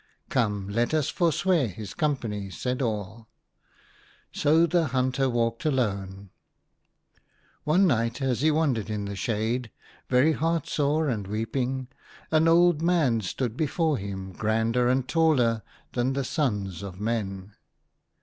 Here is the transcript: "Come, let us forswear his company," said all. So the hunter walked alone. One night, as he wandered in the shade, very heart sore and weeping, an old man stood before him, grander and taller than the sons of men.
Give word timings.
"Come, 0.29 0.67
let 0.67 0.95
us 0.95 1.09
forswear 1.09 1.67
his 1.67 1.93
company," 1.93 2.49
said 2.49 2.81
all. 2.81 3.27
So 4.31 4.65
the 4.65 4.87
hunter 4.87 5.29
walked 5.29 5.63
alone. 5.63 6.31
One 7.65 7.85
night, 7.85 8.19
as 8.19 8.41
he 8.41 8.49
wandered 8.49 8.89
in 8.89 9.05
the 9.05 9.15
shade, 9.15 9.69
very 10.09 10.31
heart 10.31 10.65
sore 10.67 11.07
and 11.07 11.27
weeping, 11.27 11.87
an 12.31 12.47
old 12.47 12.81
man 12.81 13.21
stood 13.21 13.55
before 13.55 13.97
him, 13.97 14.31
grander 14.31 14.89
and 14.89 15.07
taller 15.07 15.61
than 15.93 16.13
the 16.13 16.23
sons 16.23 16.81
of 16.81 16.99
men. 16.99 17.53